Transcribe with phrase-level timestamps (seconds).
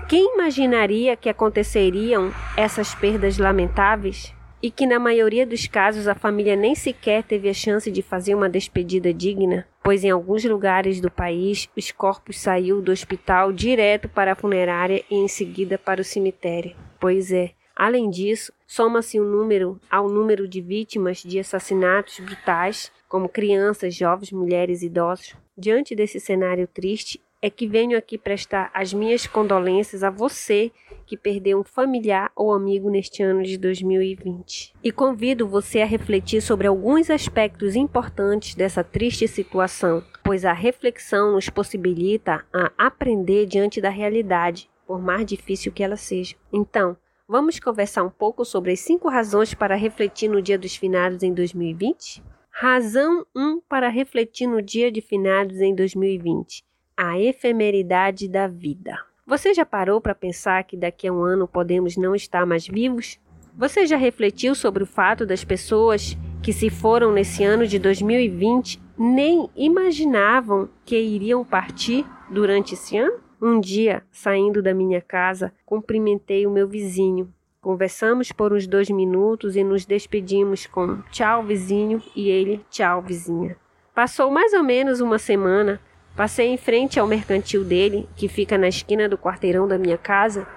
[0.07, 4.31] Quem imaginaria que aconteceriam essas perdas lamentáveis?
[4.61, 8.35] E que na maioria dos casos a família nem sequer teve a chance de fazer
[8.35, 14.07] uma despedida digna, pois em alguns lugares do país os corpos saíram do hospital direto
[14.07, 16.75] para a funerária e em seguida para o cemitério.
[16.99, 23.27] Pois é, além disso, soma-se um número ao número de vítimas de assassinatos brutais, como
[23.27, 25.35] crianças, jovens, mulheres e idosos.
[25.57, 30.71] Diante desse cenário triste, é que venho aqui prestar as minhas condolências a você
[31.05, 34.73] que perdeu um familiar ou amigo neste ano de 2020.
[34.83, 41.33] E convido você a refletir sobre alguns aspectos importantes dessa triste situação, pois a reflexão
[41.33, 46.35] nos possibilita a aprender diante da realidade, por mais difícil que ela seja.
[46.51, 51.21] Então, vamos conversar um pouco sobre as cinco razões para refletir no Dia dos Finados
[51.21, 52.23] em 2020?
[52.49, 56.65] Razão 1 para refletir no Dia de Finados em 2020
[56.97, 58.97] a efemeridade da vida.
[59.27, 63.19] Você já parou para pensar que daqui a um ano podemos não estar mais vivos?
[63.57, 68.81] Você já refletiu sobre o fato das pessoas que se foram nesse ano de 2020
[68.97, 73.19] nem imaginavam que iriam partir durante esse ano?
[73.41, 77.33] Um dia, saindo da minha casa, cumprimentei o meu vizinho.
[77.59, 83.57] Conversamos por uns dois minutos e nos despedimos com tchau, vizinho, e ele tchau, vizinha.
[83.93, 85.81] Passou mais ou menos uma semana
[86.15, 90.47] Passei em frente ao mercantil dele, que fica na esquina do quarteirão da minha casa,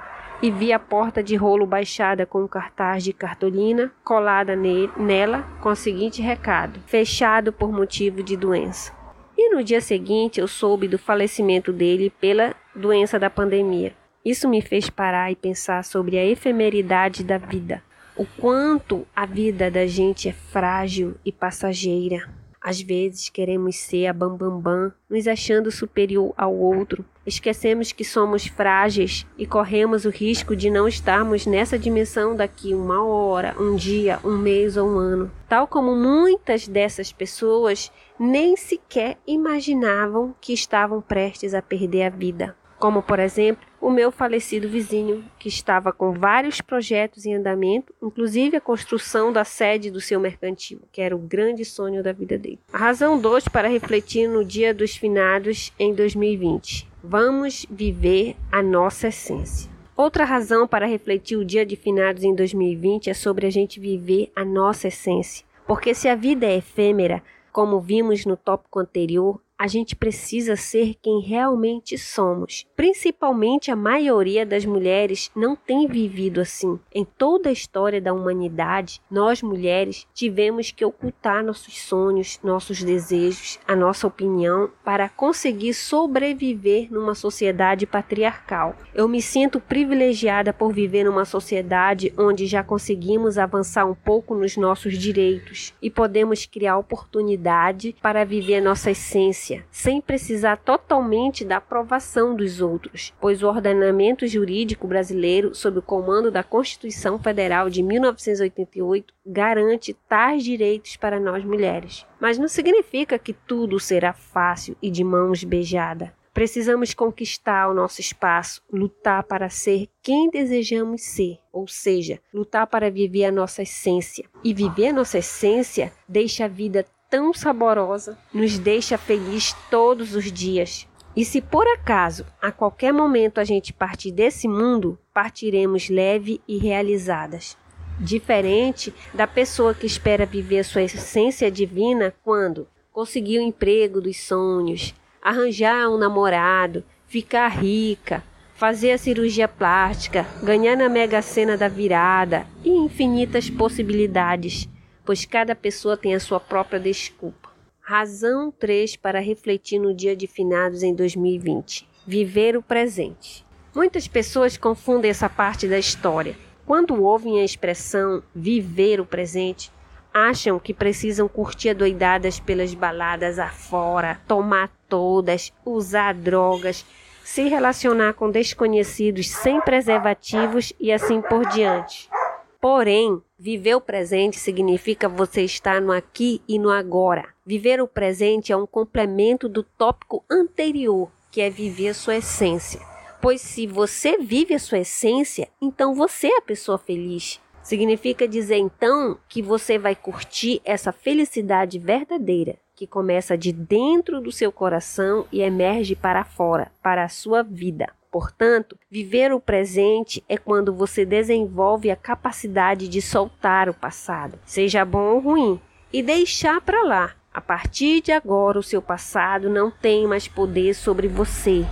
[0.41, 5.71] e vi a porta de rolo baixada com um cartaz de cartolina colada nela com
[5.71, 8.93] o seguinte recado: fechado por motivo de doença.
[9.37, 13.93] E no dia seguinte eu soube do falecimento dele pela doença da pandemia.
[14.25, 17.83] Isso me fez parar e pensar sobre a efemeridade da vida,
[18.17, 22.38] o quanto a vida da gente é frágil e passageira.
[22.61, 27.05] Às vezes queremos ser a bambambam, bam, bam, nos achando superior ao outro.
[27.25, 33.05] Esquecemos que somos frágeis e corremos o risco de não estarmos nessa dimensão daqui uma
[33.05, 35.31] hora, um dia, um mês ou um ano.
[35.49, 42.57] Tal como muitas dessas pessoas nem sequer imaginavam que estavam prestes a perder a vida
[42.79, 48.57] como por exemplo o meu falecido vizinho, que estava com vários projetos em andamento, inclusive
[48.57, 52.59] a construção da sede do seu mercantil, que era o grande sonho da vida dele.
[52.73, 56.89] A razão 2 para refletir no Dia dos Finados em 2020.
[57.03, 59.71] Vamos viver a nossa essência.
[59.97, 64.31] Outra razão para refletir o Dia de Finados em 2020 é sobre a gente viver
[64.35, 65.45] a nossa essência.
[65.67, 67.23] Porque se a vida é efêmera,
[67.53, 72.65] como vimos no tópico anterior, a gente precisa ser quem realmente somos.
[72.77, 76.79] Principalmente a maioria das mulheres não tem vivido assim.
[76.95, 83.59] Em toda a história da humanidade, nós mulheres tivemos que ocultar nossos sonhos, nossos desejos,
[83.67, 88.77] a nossa opinião para conseguir sobreviver numa sociedade patriarcal.
[88.95, 94.57] Eu me sinto privilegiada por viver numa sociedade onde já conseguimos avançar um pouco nos
[94.57, 102.35] nossos direitos e podemos criar oportunidade para viver nossa essência sem precisar totalmente da aprovação
[102.35, 109.15] dos outros, pois o ordenamento jurídico brasileiro, sob o comando da Constituição Federal de 1988,
[109.27, 112.07] garante tais direitos para nós mulheres.
[112.21, 116.11] Mas não significa que tudo será fácil e de mãos beijadas.
[116.39, 122.93] Precisamos conquistar o nosso espaço, lutar para ser quem desejamos ser, ou seja, lutar para
[122.93, 124.25] viver a nossa essência.
[124.45, 130.31] E viver a nossa essência deixa a vida tão saborosa nos deixa feliz todos os
[130.31, 130.87] dias.
[131.17, 136.59] E se por acaso, a qualquer momento a gente partir desse mundo, partiremos leve e
[136.59, 137.57] realizadas.
[137.99, 144.95] Diferente da pessoa que espera viver sua essência divina quando conseguir o emprego dos sonhos,
[145.23, 148.23] arranjar um namorado, ficar rica,
[148.55, 154.69] fazer a cirurgia plástica, ganhar na mega sena da virada e infinitas possibilidades,
[155.09, 157.49] pois cada pessoa tem a sua própria desculpa.
[157.81, 161.89] Razão 3 para refletir no dia de finados em 2020.
[162.07, 163.43] Viver o presente.
[163.75, 166.37] Muitas pessoas confundem essa parte da história.
[166.67, 169.73] Quando ouvem a expressão viver o presente,
[170.13, 176.85] acham que precisam curtir doidadas pelas baladas afora, tomar todas, usar drogas,
[177.25, 182.11] se relacionar com desconhecidos sem preservativos e assim por diante.
[182.61, 187.29] Porém, viver o presente significa você estar no aqui e no agora.
[187.47, 192.81] Viver o presente é um complemento do tópico anterior, que é viver a sua essência.
[193.21, 197.41] Pois se você vive a sua essência, então você é a pessoa feliz.
[197.63, 204.33] Significa dizer então que você vai curtir essa felicidade verdadeira, que começa de dentro do
[204.33, 207.89] seu coração e emerge para fora, para a sua vida.
[208.11, 214.85] Portanto, viver o presente é quando você desenvolve a capacidade de soltar o passado, seja
[214.85, 215.61] bom ou ruim,
[215.93, 217.15] e deixar para lá.
[217.33, 221.67] A partir de agora, o seu passado não tem mais poder sobre você.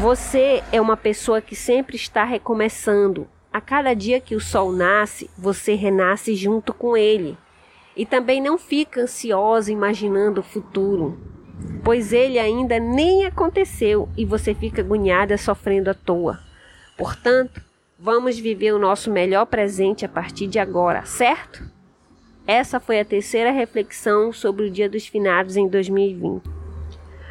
[0.00, 3.26] Você é uma pessoa que sempre está recomeçando.
[3.50, 7.38] A cada dia que o sol nasce, você renasce junto com ele.
[7.96, 11.18] E também não fica ansiosa imaginando o futuro
[11.82, 16.40] pois ele ainda nem aconteceu e você fica agoniada sofrendo à toa.
[16.96, 17.60] Portanto,
[17.98, 21.62] vamos viver o nosso melhor presente a partir de agora, certo?
[22.46, 26.42] Essa foi a terceira reflexão sobre o Dia dos Finados em 2020.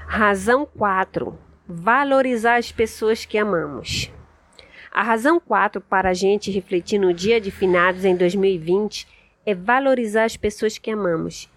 [0.08, 1.38] Razão 4:
[1.68, 4.12] valorizar as pessoas que amamos.
[4.92, 9.08] A razão 4 para a gente refletir no Dia de Finados em 2020
[9.46, 11.50] é valorizar as pessoas que amamos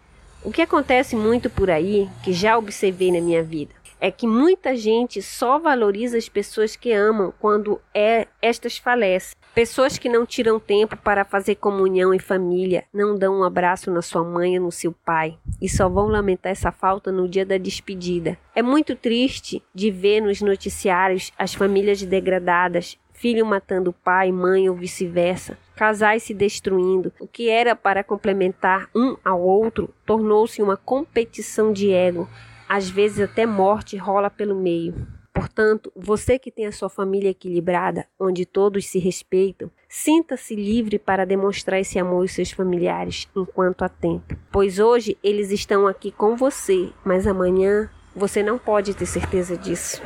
[0.47, 4.77] o que acontece muito por aí, que já observei na minha vida, é que muita
[4.77, 9.37] gente só valoriza as pessoas que amam quando é, estas falecem.
[9.53, 14.01] Pessoas que não tiram tempo para fazer comunhão em família, não dão um abraço na
[14.01, 17.59] sua mãe ou no seu pai e só vão lamentar essa falta no dia da
[17.59, 18.39] despedida.
[18.55, 24.77] É muito triste de ver nos noticiários as famílias degradadas, filho matando pai, mãe ou
[24.77, 27.13] vice-versa, casais se destruindo.
[27.21, 32.29] O que era para complementar um ao outro tornou-se uma competição de ego.
[32.69, 34.95] Às vezes até morte rola pelo meio.
[35.33, 41.27] Portanto, você que tem a sua família equilibrada, onde todos se respeitam, sinta-se livre para
[41.27, 44.35] demonstrar esse amor aos seus familiares enquanto há tempo.
[44.51, 50.03] Pois hoje eles estão aqui com você, mas amanhã você não pode ter certeza disso.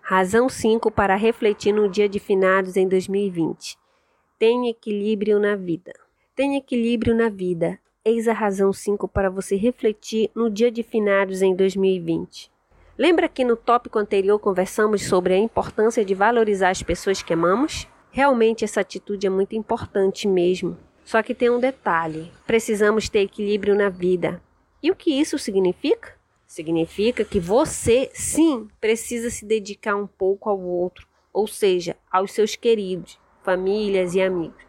[0.00, 3.83] Razão 5 para refletir no dia de finados em 2020.
[4.46, 5.94] Tem equilíbrio na vida.
[6.36, 7.80] Tem equilíbrio na vida.
[8.04, 12.50] Eis a razão 5 para você refletir no dia de finados em 2020.
[12.98, 17.88] Lembra que no tópico anterior conversamos sobre a importância de valorizar as pessoas que amamos?
[18.10, 20.76] Realmente essa atitude é muito importante mesmo.
[21.06, 24.42] Só que tem um detalhe: precisamos ter equilíbrio na vida.
[24.82, 26.12] E o que isso significa?
[26.46, 32.54] Significa que você, sim, precisa se dedicar um pouco ao outro, ou seja, aos seus
[32.54, 34.60] queridos, famílias e amigos.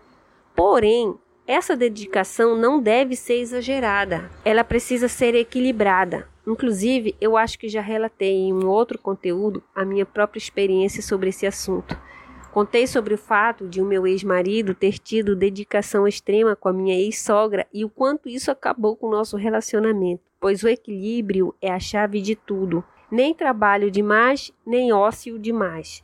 [0.56, 1.16] Porém,
[1.48, 6.28] essa dedicação não deve ser exagerada, ela precisa ser equilibrada.
[6.46, 11.30] Inclusive, eu acho que já relatei em um outro conteúdo a minha própria experiência sobre
[11.30, 11.98] esse assunto.
[12.52, 16.96] Contei sobre o fato de o meu ex-marido ter tido dedicação extrema com a minha
[16.96, 21.80] ex-sogra e o quanto isso acabou com o nosso relacionamento pois o equilíbrio é a
[21.80, 22.84] chave de tudo.
[23.10, 26.04] Nem trabalho demais, nem ócio demais.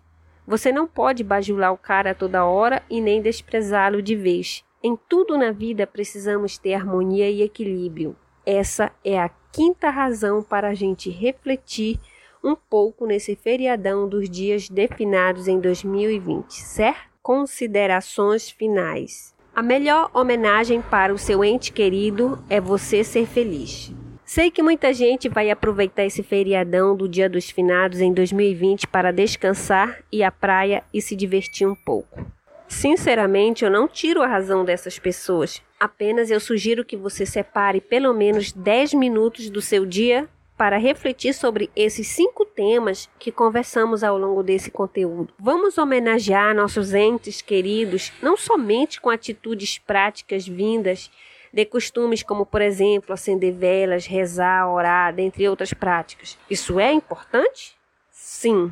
[0.51, 4.65] Você não pode bajular o cara toda hora e nem desprezá-lo de vez.
[4.83, 8.17] Em tudo na vida precisamos ter harmonia e equilíbrio.
[8.45, 11.97] Essa é a quinta razão para a gente refletir
[12.43, 16.99] um pouco nesse feriadão dos dias definados em 2020, certo?
[17.23, 19.33] Considerações finais.
[19.55, 23.93] A melhor homenagem para o seu ente querido é você ser feliz.
[24.33, 29.11] Sei que muita gente vai aproveitar esse feriadão do Dia dos Finados em 2020 para
[29.11, 32.25] descansar, ir à praia e se divertir um pouco.
[32.65, 35.61] Sinceramente, eu não tiro a razão dessas pessoas.
[35.77, 41.33] Apenas eu sugiro que você separe pelo menos 10 minutos do seu dia para refletir
[41.33, 45.33] sobre esses cinco temas que conversamos ao longo desse conteúdo.
[45.37, 51.11] Vamos homenagear nossos entes queridos não somente com atitudes práticas vindas
[51.53, 56.37] de costumes como, por exemplo, acender velas, rezar, orar, dentre outras práticas.
[56.49, 57.75] Isso é importante?
[58.09, 58.71] Sim,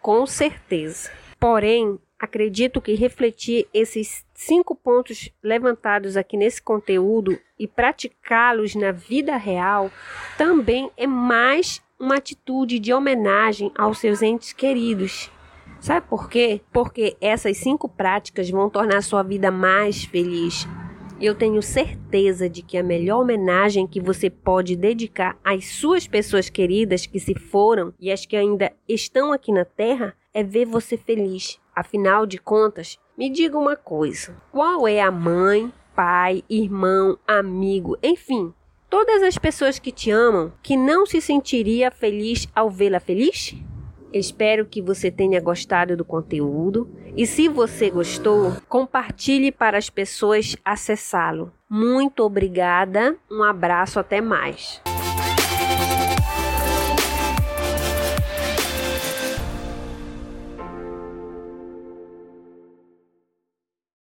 [0.00, 1.10] com certeza.
[1.38, 9.36] Porém, acredito que refletir esses cinco pontos levantados aqui nesse conteúdo e praticá-los na vida
[9.36, 9.90] real
[10.36, 15.30] também é mais uma atitude de homenagem aos seus entes queridos.
[15.80, 16.60] Sabe por quê?
[16.72, 20.66] Porque essas cinco práticas vão tornar sua vida mais feliz.
[21.24, 26.50] Eu tenho certeza de que a melhor homenagem que você pode dedicar às suas pessoas
[26.50, 30.98] queridas que se foram e as que ainda estão aqui na Terra é ver você
[30.98, 31.58] feliz.
[31.74, 38.52] Afinal de contas, me diga uma coisa: qual é a mãe, pai, irmão, amigo, enfim,
[38.90, 43.56] todas as pessoas que te amam que não se sentiria feliz ao vê-la feliz?
[44.14, 50.56] Espero que você tenha gostado do conteúdo e se você gostou, compartilhe para as pessoas
[50.64, 51.52] acessá-lo.
[51.68, 54.80] Muito obrigada, um abraço, até mais.